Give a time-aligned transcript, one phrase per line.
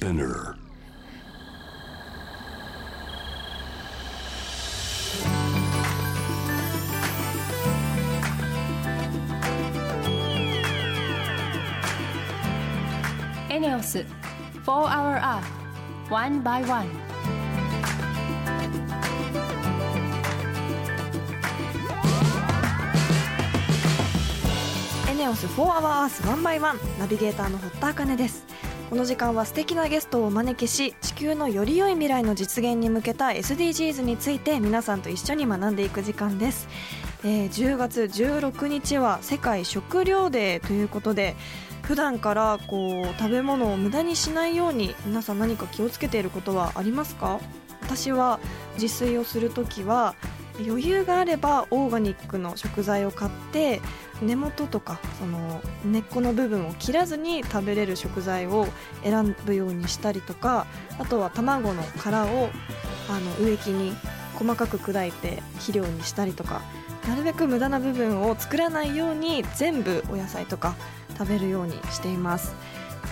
[0.00, 0.56] Spinner.
[13.50, 14.06] エネオス4
[14.64, 15.44] Hour Earth
[16.10, 16.86] One by One
[25.10, 28.49] エネオス4 Hour Earth 1 by 1ナビゲーターの堀田茜です
[28.90, 36.68] この時間は素敵なゲストをお招きし地球のより良い未来の実現に向けた SDGs について皆さんと一緒に学んでいく時間です、
[37.22, 41.36] えー10月16日は世界食糧デーということで
[41.82, 47.38] 普段からこう食べ物を無駄にしないように皆さん何か気をつけていることはありますか？
[47.82, 48.40] 私は
[48.74, 50.16] 自炊をするときは
[50.66, 53.80] 余裕があればオーガニックの食材を買って
[54.22, 58.66] 根元とかその根っこの部分を切らずに食べれる食材を
[59.02, 60.66] 選ぶようにしたりとか
[60.98, 62.50] あとは卵の殻を
[63.08, 63.94] あの植木に
[64.34, 66.62] 細かく砕いて肥料にしたりとか
[67.08, 70.76] なるべく無駄な部分を作らないように全部お野菜とか
[71.16, 72.54] 食べるようにしています。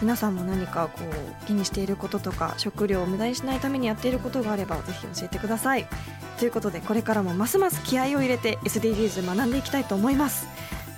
[0.01, 5.87] 皆さんも何かこう気にしていることとか食料を無駄にしないためにやっていることがあればぜひ教えてください。
[6.39, 10.47] ということでこれからもますます気合を入れて SDGs 学んでいきたいと思います。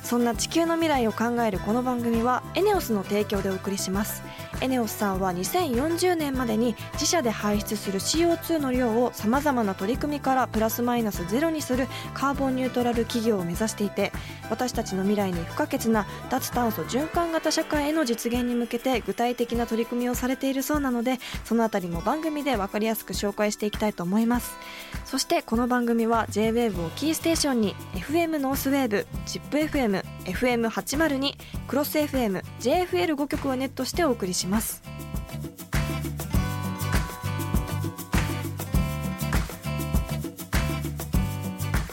[0.02, 4.22] そんな地球の未来を考えるこの番組はエネオスの提供でお送りします。
[4.60, 14.12] エネオスさんは2040年までに自社で排出する CO2 の量をさまざまな取り組みからプラスマイナスゼロにするカーボンニュートラル企業を目指していて
[14.50, 24.56] 私たちの未来に不可欠な脱炭素循環型社会への実現に向けて具体的な取り組みをされているそうなのでそのあたりも番組で分かりやすく紹介していきたいと思います。
[25.04, 31.34] そしてこの番組は JWAVE をキーステーションに FM ノースウェーブ ZIPFM FM802
[31.66, 34.82] クロス FM JFL5 曲をネットしてお送りします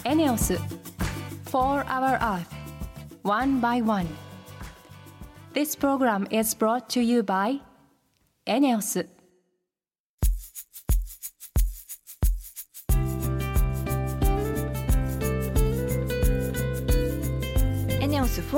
[0.04, 0.54] エネオス
[1.52, 2.46] 4 Hour Earth
[3.24, 4.08] One by One
[5.54, 7.62] This program is brought to you by
[8.46, 9.08] エネオス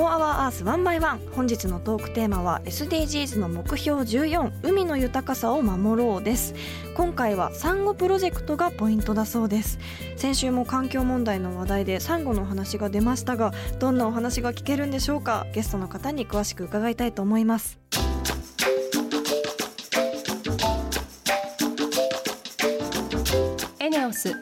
[0.00, 6.54] 4 Hour Earth 1 by 1本日のトークテーマは SDGs の目標14海の豊かさを守ろうです。
[6.94, 9.78] 今回はサンゴプロジェクトがポイントだそうです。
[10.16, 15.46] 先週も環境問題の話題でサンゴのお話が出ましたがどんなお話が聞けるんでしょうか？
[15.52, 17.78] ゲストの方に詳しく伺いたいと思います。
[23.78, 24.34] エネオス4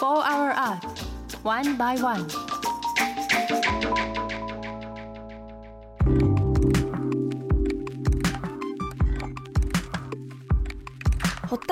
[0.00, 0.80] Hour Earth
[1.42, 2.26] One by One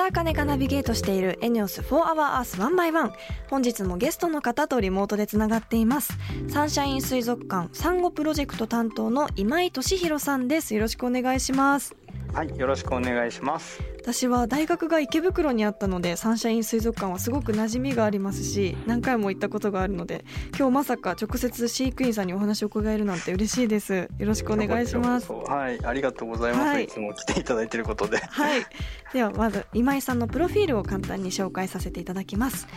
[0.03, 3.13] 田茜がナビゲートしているエネオス4 Hour Earth 1 by 1
[3.49, 6.17] 本日もゲストの方とリモートでつながっています。
[6.49, 10.75] サンシャイン水族館サンゴプロジェクト担当の今井俊弘さんです。
[10.75, 11.95] よろしくお願いします。
[12.33, 13.81] はい、よろしくお願いします。
[14.03, 20.25] 私は大学が池袋にあったのでサンシャイン水族館はすごく馴染みがありますし何回も行ったことがあるので
[20.57, 26.67] 今日まさか直接飼育員さんにお話を伺えるなんて嬉しいですよろしくお願いしますはい、ありがとうございます。
[26.67, 28.17] はいい、つも来ていただいていることで。
[28.17, 28.65] はい
[29.13, 32.67] ではまず今井さんのプロフィールを簡単に紹介させていただきます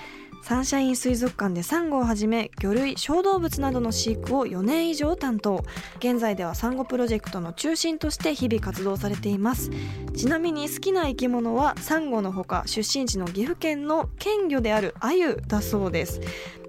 [0.42, 5.64] サンシャイン水族館でサンゴをはじめ魚類小動物などの飼育を4年以上担当。
[5.98, 9.70] 現在ではサンゴプロジェクトの中心として日々活動されています。
[10.16, 16.20] ちなみに好きな生き物はサンゴのほか出身地の岐阜県の県魚であるアユだそうです。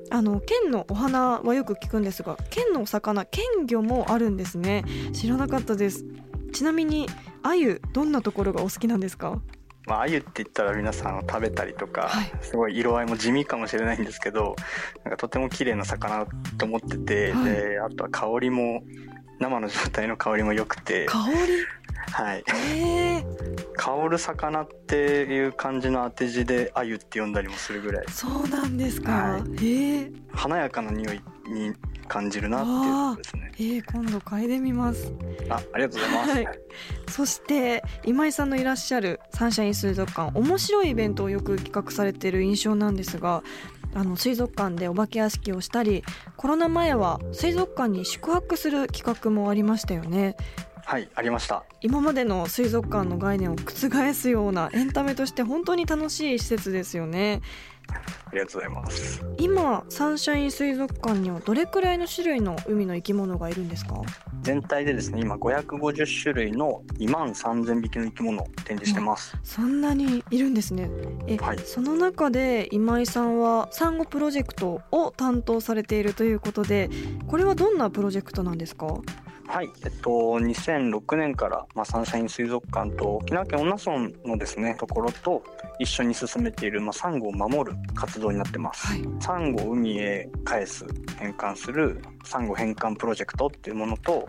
[0.10, 4.86] あの県のお花はよく聞くんですが県のお魚県魚もあるんですね。
[5.14, 6.04] 知らなかったです。
[6.52, 7.08] ちなみに
[7.44, 9.40] アユどんなところがお好きなんですか？
[9.88, 12.32] まあ、鮎って言ったら皆さん食べたりとか、はい。
[12.42, 14.56] すごい色合いも地味かもしれないんですけど、
[15.06, 16.28] なんかとても綺麗な魚
[16.58, 17.46] と思ってて、はい。
[17.46, 18.84] で、あとは香りも、
[19.40, 21.20] 生の状態の香りも良くて、香
[22.12, 22.44] はい。
[22.48, 23.26] りへえ
[23.76, 31.74] 香る魚っていう感じの当て字で鮎って呼んだりもするぐらい、そうなんですか、はへえ華やかな匂いに
[32.08, 33.52] 感じるなっていうことですね。
[33.58, 35.12] えー、今度嗅いでみます
[35.50, 36.32] あ、ありがとうございます。
[36.32, 36.48] はい
[37.10, 43.44] そして今井さんのいらっしゃるサンシャイン水族館面白いイベントをよく企画されている印象なんですが
[43.96, 46.04] あの水族館でお化け屋敷をしたり
[46.36, 50.36] コロナ前は水族館に宿泊する企画もありましたよね
[50.88, 51.66] はい、ありました。
[51.82, 57.42] 今までの水族館の概念を覆すようなエンタメとして本当に楽しい施設ですよね
[57.90, 59.24] ありがとうございます。
[59.38, 64.02] 今サンシャイン水族館にはどれくらいの種類の海の生き物がいるんですか？
[64.42, 69.36] 全体でですね、今550種類の2万3000匹の生き物を展示してます。
[69.44, 70.90] そんなにいるんですね
[71.28, 76.90] え、はいその中で今井さんはサンゴプロジェクトを担当されているということで
[77.28, 78.88] これはどんなプロジェクトなんですか？
[79.48, 85.42] はい、えっと、2006年から、まあ、サンシャイン水族館と沖縄県恩納村のですね、ところと
[85.80, 88.88] 一緒に進めている、まあ、サンゴを守る活動になってます。
[88.88, 90.86] はいサンゴを海へ返す、
[91.18, 94.28] 返還するサンゴ返還プロジェクトっていうものと、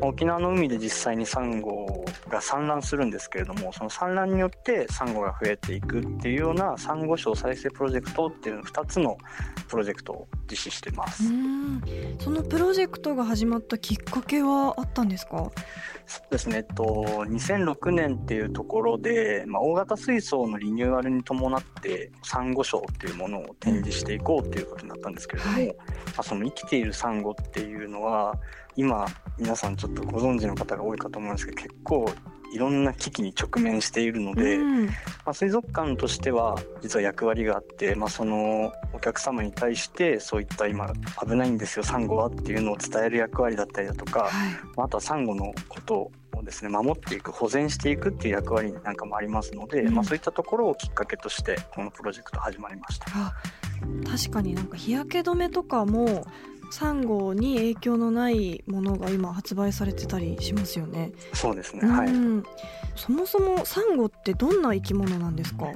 [0.00, 9.16] 沖縄の海で実際にサンゴが産卵するんですけれども、その産卵によってサンゴが増えていくっていうようなサンゴ礁再生プロジェクトっていう2つの
[9.68, 11.24] プロジェクトを実施してます。
[12.20, 15.50] そのプロジェクトが始まったきっかけはあったんですか？
[16.06, 25.66] そうですね、えっと、2006年っていうところで、まあ、大型水槽のリニューアルに伴って、サンゴ礁っていうものを展示していこうっていうことになったんですけれども、はい。
[25.66, 25.74] ま
[26.18, 28.36] あ、その生きているサンゴっていうのは、
[28.76, 29.06] 今、
[29.36, 32.10] 皆さんちょっとご存知の方が多いかと思うんですけど、結構
[32.52, 34.86] いろんな危機に直面しているので、うん。
[34.86, 34.92] ま
[35.26, 44.32] あ、水族館としては実は役割があって、まあ、そのお客様に対してそういった今危ないんですよサンゴはっていうのを伝える役割だったりだとか、はい。
[44.76, 49.94] まああとはサンゴのことをですね守っていく保全していくっていう役割なんかもありますので、うん。
[49.94, 53.06] まあ、そういったところをきっかけとしてこのプロジェクト始まりました。
[53.14, 53.34] あ
[54.08, 56.24] 確かになんか日焼け止めとかも
[56.70, 61.12] サンゴに影響のないものが今発売されてたりしますよね。
[61.32, 62.44] そうですね、はいうん
[62.96, 65.66] そもそもサンゴってどんな生き物なんですか？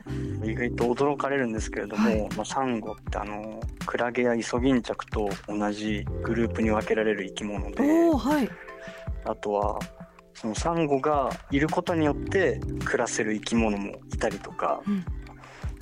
[0.43, 8.49] 意外と驚かれるんですけれども、はいまあ、サンゴってあのクラゲやイソギンチャクと同じグループに分けられる生き物ではい。
[9.27, 9.79] あとは
[10.33, 15.05] そのサンゴがいることによって暮らせる生き物もいたりとか、うん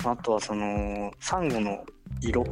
[0.05, 1.83] あとはそのサンゴの
[2.21, 2.45] 色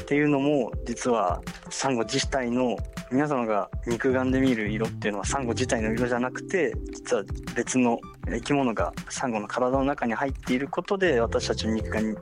[0.00, 1.40] っていうのも実は
[1.70, 2.76] サンゴ自体の
[3.10, 7.98] 皆様が肉眼で見る色っていうのはサンゴ自体の色じゃなくて実は別の
[8.28, 12.16] 生き物がサンゴの体の中に入っていることで私たちの肉眼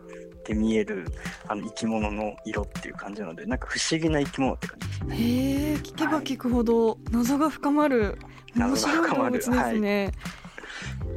[0.46, 1.06] で見える
[1.48, 5.16] あの生き物の色っていう感じなのでなんか不思議な生き物って感じですね。
[5.16, 8.18] へえ聞けば聞くほど謎が深まる
[8.54, 9.50] 面白い動物です
[9.80, 10.12] ね。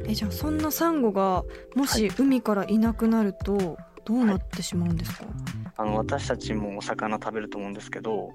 [0.06, 1.44] えじゃあそんなサンゴが
[1.74, 3.76] もし海からいなくなると
[4.06, 5.24] どうなってしまうんですか？
[5.78, 8.32] あの私たちもお魚食べると思うんですけど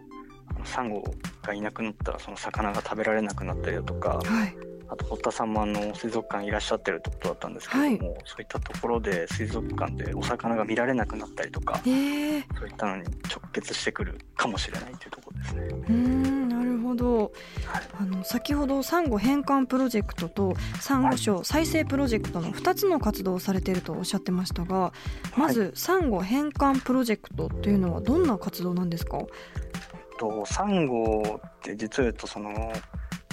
[0.55, 1.03] あのサンゴ
[1.41, 4.72] がいなくなったらその魚が食べられなくなったりだとかはい。
[4.93, 15.61] あと堀田さんもあの水族館いらっしゃってるってことだったんですけれども、そういったところで水族館でお魚が見られなくなったりとかへえそういったのに直結してくるかもしれないというところですね。
[15.63, 17.17] うーんなるほど。
[17.17, 17.31] はい。
[17.99, 24.93] あの先ほどサンゴ返還プロジェクトとサンゴ礁再生プロジェクトの2つの活動をされているとおっしゃってましたが
[25.35, 29.17] まずサンゴ返還プロジェクトというのはどんな活動なんですか？
[30.19, 32.71] とサンゴって実を言うとその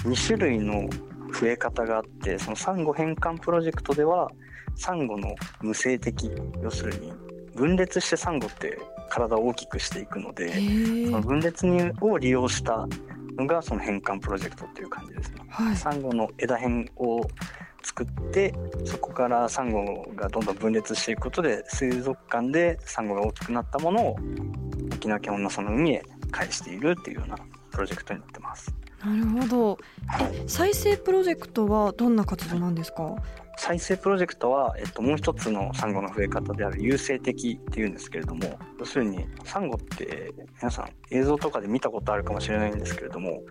[0.04, 0.88] 2種類の
[1.38, 4.30] 増え方があってそのサンゴ返還プロジェクトでは
[4.76, 6.30] サンゴの無性的
[6.62, 7.12] 要するに
[7.54, 8.78] 分裂してサンゴって
[9.10, 12.86] 体を大きくしていくのへでえその分裂にを利用した
[13.36, 15.40] のがその返還プロジェクトっていう感じですね。
[15.48, 17.26] はいサンゴの枝辺を
[17.82, 18.54] 作って
[18.84, 24.16] そこからサンゴがどんどん分裂していくことで水族館でサンゴが大きくなったものを
[24.94, 27.36] 沖縄県女その海へ返しているっていうような
[27.70, 28.79] プロジェクトになってます。
[29.04, 29.78] なるほど。
[30.06, 33.16] はいえ再生プロジェクトはどんな活動なんですか？
[33.56, 40.32] 再生プロジェクトは、えっと、もう一つのサンゴの増え方である有性的っていうんですけれども要するにサンゴって
[40.62, 43.42] 皆さん映像とかで見たことあるかもしれないんですけれども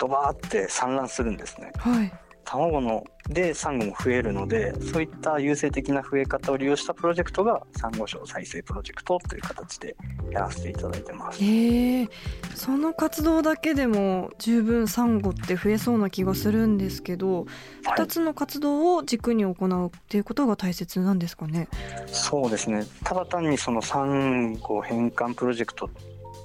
[0.00, 1.70] ドバーって産卵するんですね。
[1.76, 2.12] はい
[2.44, 9.96] 卵のでサンゴも増えるのでそういった有性的な増え方を利用したプロジェクトがサンゴ礁再生プロジェクトという形で
[10.30, 11.42] やらせていただいてます。
[11.42, 12.08] へえ。
[12.54, 17.46] その活動だけでも十分サンゴって増えそうな気がするんですけど、
[17.84, 18.00] はい。
[18.00, 21.68] 2つの活動を軸に行うっていうことが大切なんですかね？
[22.06, 22.84] そうですね。
[23.04, 25.88] ただ単にそのサンゴ返還プロジェクト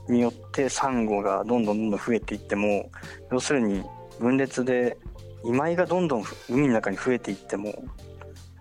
[0.10, 2.90] によってサンゴがどんどんどんどん増えていっても
[3.32, 3.84] 要するに
[4.20, 4.98] 分裂で
[5.44, 7.84] 今井がどんどん海の中に増えていっても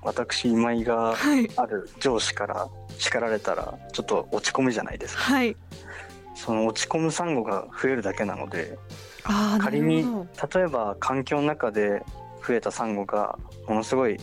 [0.03, 1.51] 私今井がはい。
[1.57, 2.69] ある上司から
[2.99, 5.23] 叱られたらちょっと落ち込むじゃないですか。
[5.23, 5.57] はい。
[6.35, 8.79] その落ち込むサンゴが増えるだけなので
[9.59, 10.05] 仮に
[10.55, 12.05] 例えば環境の中で
[12.47, 14.19] 増えたサンゴがものすごい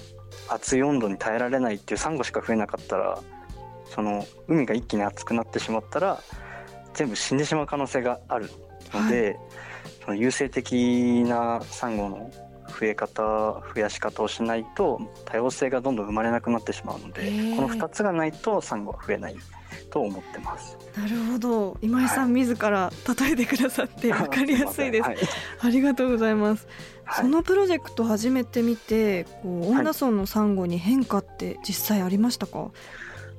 [0.48, 3.20] 熱い温度に耐えられないっていうサンゴしか増えなかったら
[3.86, 6.22] その海が一気に熱くなってしまったら
[6.94, 8.50] 全部死んでしまう可能性がある
[8.94, 9.40] ので、
[10.04, 10.74] その有性的
[11.26, 12.32] なサンゴの
[12.80, 13.22] 増え方
[13.74, 17.24] 増やし方をしないと多様性がどんどん生まれなくなってしまうので
[17.56, 19.36] この2つがないとサンゴは増えない
[19.90, 20.78] と思ってます。
[20.96, 21.78] なるほど。
[21.82, 25.18] 今井さん、はい、自ら例えてくださって分かりやすいです、はい、
[25.62, 26.68] ありがとうございます、
[27.04, 32.72] はい、そのプロジェクト始めてみてこう恩納村のサンゴに変化って実際ありましたか、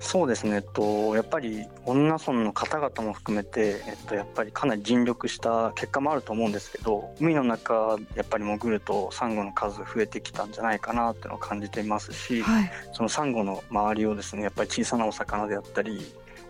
[0.05, 15.97] そうですね、えっと、やっぱり恩納村の方々も含めて、えっと、やっぱりかなり尽力した結果もあると思うんですけど海の中やっぱり潜るとサンゴの数増えてきたんじゃないかなっていうのを感じていますし、はい、そのサンゴの周りをですねやっぱり小さなお魚であったり、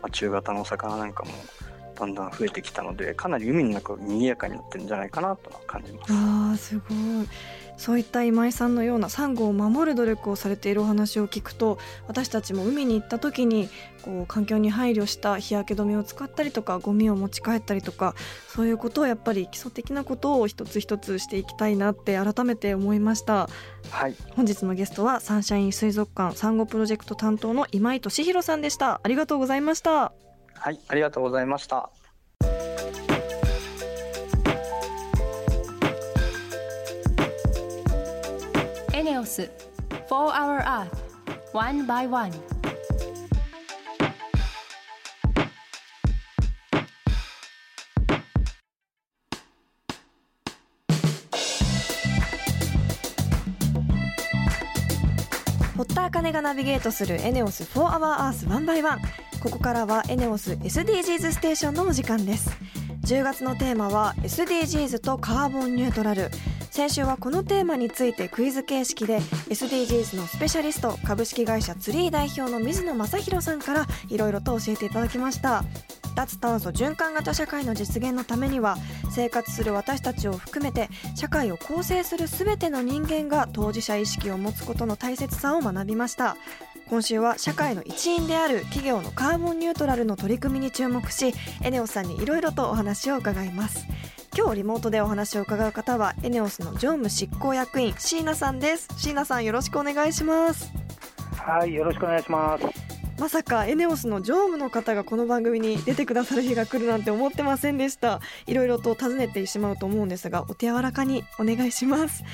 [0.02, 1.30] まあ、中型のお魚なんかも
[1.94, 6.12] だんだん増えてきたのでかなり海の中が賑やかになってるんじゃないかなと感じます。
[6.12, 7.28] あすごい
[7.76, 13.68] そういった今井さんのようなサンゴを守る努力をされているお話を聞くと私たちも海に行った時に
[14.02, 18.14] こう環境に配慮した日焼け止めを使ったりとかゴミを持ち帰ったりとか
[18.48, 23.48] そういうことをやっぱり基礎的なことを一つ一つしていきたいなって改めて思いました、
[23.90, 29.00] はい、本日のゲストはサンシャイン水族館サンゴプロジェクト担当の今井俊弘さんでした。
[29.02, 30.12] ありがとうございました。
[30.54, 31.90] はいありがとうございました
[39.24, 39.50] ネオス
[39.90, 40.90] 4 Hour Earth.
[41.54, 42.30] One by One.
[55.74, 58.98] 堀田茜がナビゲートするエネオス4 Hour Earth One by One
[59.42, 62.50] ここからはエネオス SDGs ステーションのお時間です。
[63.06, 66.30] 10月のテーマは SDGs とカーボンニュートラル。
[66.74, 75.62] 先週はこのテーマについてクイズ形式で SDGs のスペシャリスト株式会社ツリー代表の水野正弘さんからいろいろと教えていただきました。
[76.16, 78.76] 脱炭素循環型社会の実現のためには
[79.12, 86.36] 生活する私たちを含めて社会を構成する全ての人間が当事者意識を持つことの大切さを学びました。
[86.88, 93.86] 今週は社会の一員である企業のカーボンニュートラルの取り組みに注目しエネオさんにいろいろとお話を伺います。
[94.36, 98.88] 今日リモートでお話を伺う方はエネオスの常務執行役員椎名さんです。
[98.96, 100.72] 椎名さんよろしくお願いします。
[101.36, 102.64] はいよろしくお願いします。
[103.16, 108.20] まさかエネオスの常務の方がこの番組に出てくださる日が来るなんて思ってませんでした。
[108.48, 112.24] いろいろと尋ねてしまうと思うんですがお手柔らかにお願いします。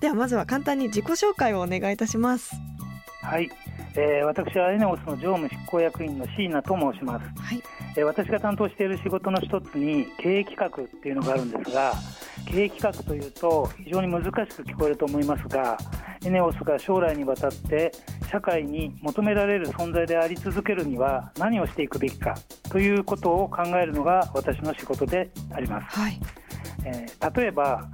[0.00, 2.56] ではまずは簡単に自己紹介をお願いいたします。
[3.20, 3.50] はい、
[3.94, 7.62] えー、私はエネオスの常務執行役員の椎名と申します、はい
[7.96, 11.92] えー、私が担当している仕事の一つに経営企画っていうのがあるんですが
[12.46, 15.78] 経営企画というと非常に難しく聞こえると思いますが
[16.24, 17.92] エネオスが将来にわたって
[18.30, 22.34] 社会に求められる存在であり続けるには何をしていくべきか
[22.70, 26.20] ということを考えるのが私の仕事であります、はい。
[26.84, 27.88] えー、例えば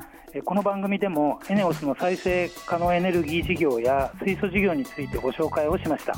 [0.44, 6.12] この番組でもエネオスの再生可能エネルギー事業や水素事業についてご紹介をしました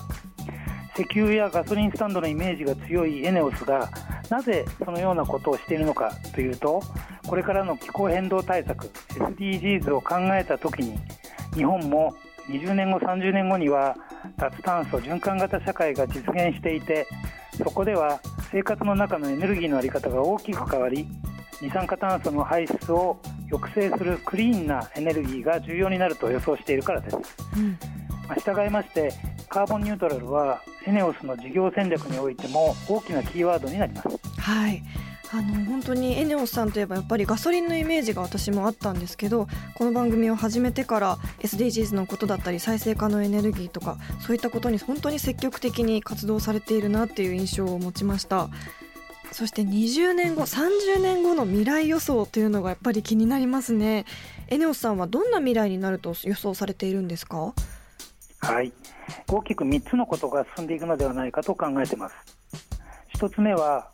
[0.94, 3.88] 石油やガソリンスタンドのイメージが強いエネオスが
[4.28, 6.82] なぜそのようなことをしているのかというと
[7.26, 10.98] これからの気候変動対策 SDGs を考えた時に
[11.54, 12.14] 日本も
[12.48, 13.96] 20年後30年後には
[14.36, 17.06] 脱炭素循環型社会が実現していて
[17.58, 18.20] そこでは
[18.50, 21.06] 生活の中のエネルギーの在り方が大きく変わり
[21.60, 23.20] 二酸化炭素の排出を
[23.50, 27.16] 抑制するクリーンなエネルギーが重要になると予想しているからです、
[27.56, 27.78] うん。
[28.26, 29.12] まあ、従いまして
[29.48, 34.08] カーボンニュートラルはエネオスの事業戦略においても大きなキーワードになります。
[34.40, 34.82] はい。
[35.32, 39.46] あの本当にエネオスさんといえばやっぱりガソリンのイメージが私もあったんですけど
[39.76, 43.96] この番組を始めてから SDGs のことだったり再生可能エネルギーとか
[44.26, 48.48] そういったことに本当に積極的に活動されているなっていう印象を持ちました。
[49.30, 54.06] そして20年後30年後の未来予想というのがやっぱり気になりますね。
[54.48, 57.54] エネオスさんはどんな未来になると予想されているんですか？
[58.40, 58.72] はい。
[59.28, 62.14] 大きく3つのことが進んでいくのではないかと考えています。
[63.14, 63.90] 1つ目は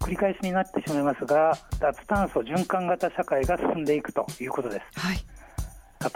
[0.00, 5.18] 繰り返しになってしまいますが脱炭素循環型社会が進んでいくということです、はい、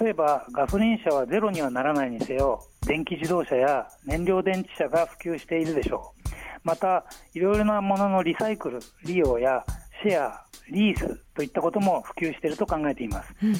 [0.01, 6.23] 例えばガソリン車はゼロにはならないにせよ電気自動車や燃料電池車が普及しているでしょう。
[6.65, 9.65] またいろいろなもののリサイクル利用や
[10.03, 13.53] シェアリースといったことも普及していると考えています、うん、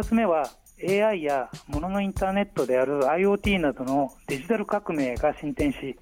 [0.00, 0.48] 2つ目は
[0.82, 5.96] AI や物のインターネットである IoT などのデジタル革命が進展し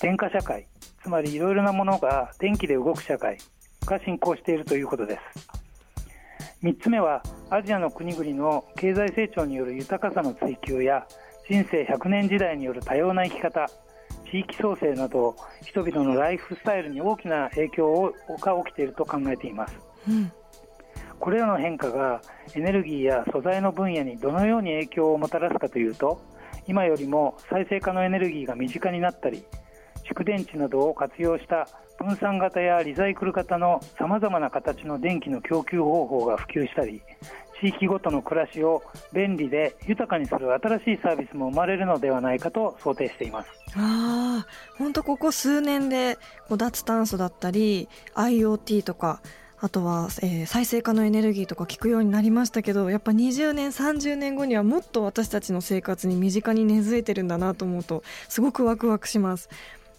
[0.00, 0.66] 電化社会
[1.02, 3.38] つまりいろいろなものが電気で動く社会
[3.84, 5.66] が進行しているということです。
[6.62, 11.06] 3つ目はアジアの国々の経済成長による豊かさの追求や
[11.48, 13.68] 人生100年時代による多様な生き方
[14.30, 19.74] 地域創生など人々のライフスタイルに大きな影響が起きていると考えています、
[20.08, 20.32] うん、
[21.20, 22.20] これらの変化が
[22.54, 26.20] エネルギーや素材の分野にどのように影響をもたらすかというと
[26.66, 29.44] 今よりも再生可能エネルギーが身近になったり
[30.08, 31.68] 蓄電池などを活用した
[31.98, 37.02] 分散型やリサイクル型のさまざまな形の電気の供給方法が普及したり
[37.60, 38.82] 地域ごとの暮らしを
[39.12, 43.50] 便利で豊かにする新しいサービスも生まれるのではないかと想定しています。
[43.74, 44.46] ああ
[44.76, 46.18] 本当ここ数年で
[46.50, 49.20] 脱炭素だったり IoT とか
[49.60, 59.48] あとは、えー、再生可能エネルギーとか聞くようになりましたけどやっぱ20年30年後にはもっと私たちの生活に身近に根付いてるんだなと思うとすごくワクワクします。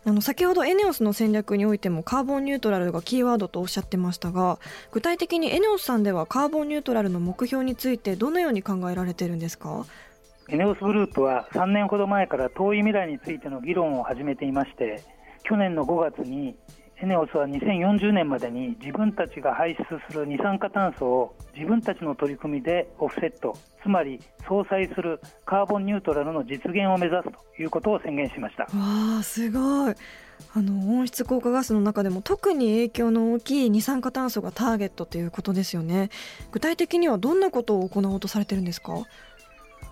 [0.05, 4.57] あの先ほどエネオスの戦略においてもカーボンニュートラルがキーワードとおっしゃってましたが
[4.91, 9.85] 具体的にエネオスさんではカーボンニュートラルの目標についてどのように考えられてるんですか？
[10.47, 15.03] エネオスグループは3年ほど前から遠い未来についての議論を始めていまして
[15.43, 16.55] 去年の5月に
[16.99, 27.23] エネオスは2040年までに自分たちが排出する二酸化炭素を自分たちの取り組みでオフセットつまり相殺するカーボンニュートラルの実現を目指す
[27.55, 28.63] ということを宣言しました。
[28.63, 28.69] わ
[29.19, 29.93] あすごい。
[30.55, 36.09] あの温室効果ガスの中でも特に影響の大きい二酸化炭素がターゲットということですよね。
[36.51, 38.93] 具体的にはどんなことを行おうとされてるんですか？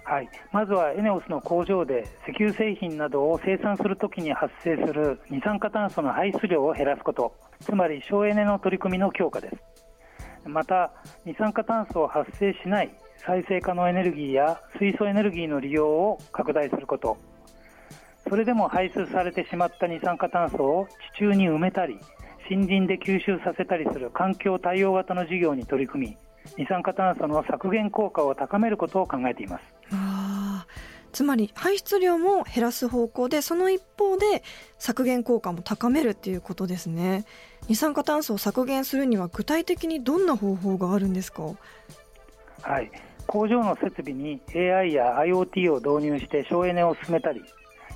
[0.06, 7.36] はい、まずはエネオスの工場で石油製品などを生産するときに発生する二酸化炭素の排出量を減らすこと。
[7.60, 9.56] つまり省エネの取り組みの強化です。
[10.48, 10.92] また
[11.26, 12.96] 二酸化炭素を発生しない
[13.26, 17.18] 再生可能エネルギーや水素エネルギーの利用を拡大すること。
[18.30, 22.00] それでも排出されてしまった二酸化炭素を地中に埋めたり
[22.48, 26.18] 森林で吸収させたりする環境対応型の事業に取り組み
[26.58, 29.64] 二酸化炭素の削減効果を高めることを考えています。
[29.94, 30.66] あ
[31.12, 34.44] つまり排出量も減らす方向でその一方で
[34.80, 37.25] 削減効果も高めるっていうことですね。
[37.70, 41.44] 二酸化炭素を削減するには具体的にどんな方法があるんですか？
[42.62, 42.92] はい。
[43.28, 47.42] 工場の設備に AI や IoT を導入して省エネを進めたり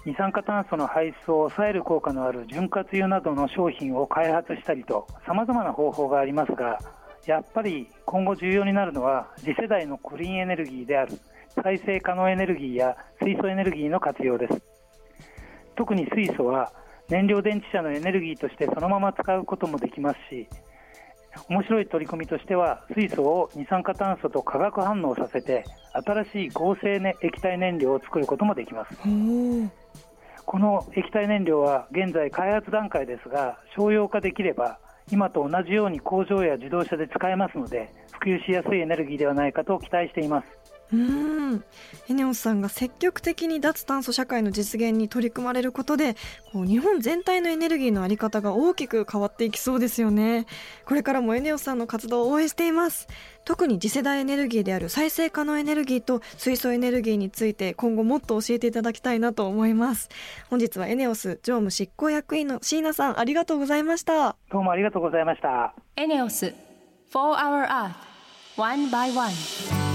[0.05, 6.79] 二酸化炭素の排出を抑える効果のある潤滑油などの商品を開発したりとさまざまな方法がありますが
[7.25, 11.19] やっぱり今後重要になるのは次世代のクリーンエネルギーである
[11.63, 14.61] 再生可能エネルギーや水素エネルギーの活用です。
[15.75, 16.71] 特に水素は
[17.09, 20.47] 燃料電池車のエネルギーとしてそのまま使うこともできますし
[21.47, 28.95] 面白い取り組みとしては水素を二酸化炭素と化学反応させて新しい合成、ね、液体燃料を作ることもできます。
[30.45, 34.79] この液体燃料は現在開発段階ですが商用化できれば
[35.11, 40.58] 今と同じように工場や自動車で使えますので普及しやすいエネルギーではないかと期待しています。
[40.91, 41.63] うん。
[42.09, 46.15] エネオスさんが積極的に脱炭素社会の実現に取り組まれることで
[46.51, 50.47] こう日本全体のエネルギーの在り方が大きく変わっていきそうですよね。
[50.85, 53.07] これからもエネオスさんの活動を応援しています。
[53.45, 60.09] 特に次世代エネルギーである再生可能エネルギーと水素エネルギーについて今後もっと教えていただきたいなと思います。
[60.49, 64.35] 本日はエネオス常務執行役員の椎名さんありがとうございました。
[64.51, 65.73] どうもありがとうございました。
[65.95, 66.53] エネオス
[67.11, 67.91] 4 Hour Earth
[68.57, 69.88] One by One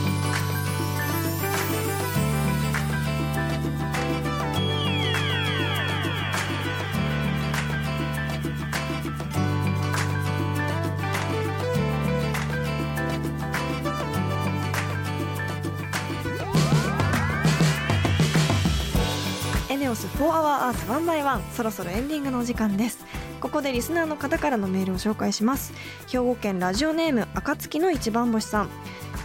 [19.75, 23.05] エネオス4 Hour Earth 1 by 1そろそろエンディングのお時間です。
[23.41, 25.73] ここでリスナーの方からのメールを紹介します。
[26.07, 28.71] 兵庫県ラジオネーム暁の一番星さん。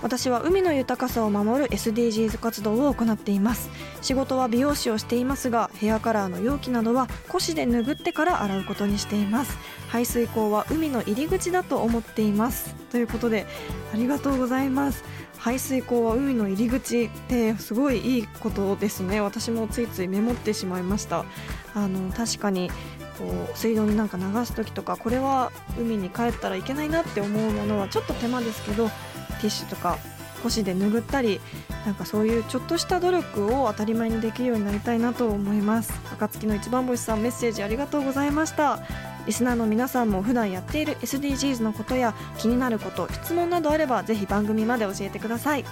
[0.01, 3.69] 私は海の豊かさを守る SDGs 活動を行っています。
[4.01, 9.55] 仕事は美容師をしていますがヘアカラーの容器などは腰で拭ってから洗うことにしています。
[9.89, 12.73] 排水口は海の入り口だと思っています。
[12.89, 13.45] ということで
[13.93, 15.03] ありがとうございます。
[15.39, 19.21] 排水溝は海の入り口ってすごいいいことですね。
[19.21, 21.25] 私もついついメモってしまいました。
[21.73, 22.69] あの確かに
[23.17, 29.97] こう水道になんか流す時とかこれは海に帰ったらいけないなって思うものはちょっと手間ですけどティッシュとか
[30.43, 31.39] 腰で拭ったり
[31.85, 35.93] なんかそういうちょっとした努力を当たり前にできるようになりたいなと思います。
[36.11, 38.79] 暁の一番星さんメッセージありがとうございました。
[39.25, 45.65] リスナーの皆さんも普段やっている SDGs のことや気になること質問などあればぜひ番組まで教えてください。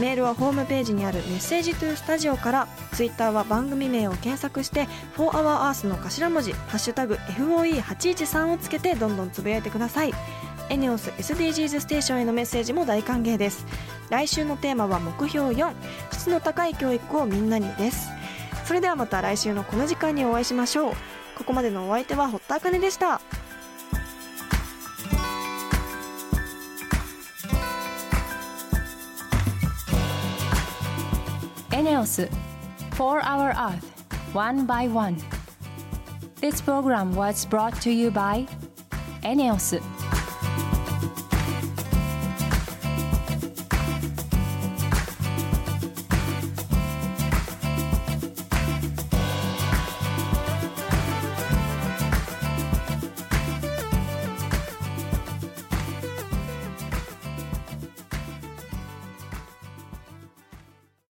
[0.00, 10.14] メールはホームページにあるメッセージトゥースタジオからツイッターは番組名を検索して「4HourEarth」の頭文字「ハッシュタグ #FOE813」をつけてどんどんつぶやいてください。
[10.70, 13.66] エネオス SDGs ステーションへのメッセージも大歓迎です。
[14.10, 15.72] 来週のテーマは目標4
[16.12, 18.08] 質の高い教育をみんなにです。
[18.64, 20.94] それではまた来週のこの時間にお会いしましょう。
[21.36, 23.20] ここまでのお相手は堀田茜でした。
[31.72, 32.28] エネオス
[32.94, 33.82] For Our Earth
[34.34, 35.16] One by One.
[36.40, 38.46] This program was brought to you by
[39.22, 39.80] エネオス